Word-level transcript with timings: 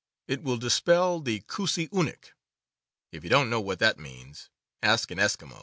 It 0.27 0.41
will 0.41 0.57
dispel 0.57 1.19
the 1.21 1.41
koosy 1.41 1.87
oonek. 1.89 2.31
(If 3.11 3.23
you 3.23 3.29
don't 3.29 3.51
know 3.51 3.61
what 3.61 3.77
that 3.77 3.99
means, 3.99 4.49
ask 4.81 5.11
an 5.11 5.19
Eskimo. 5.19 5.59